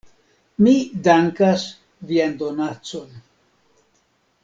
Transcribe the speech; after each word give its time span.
Mi 0.67 0.73
dankas 1.09 1.67
vian 2.13 2.37
donacon. 2.43 3.25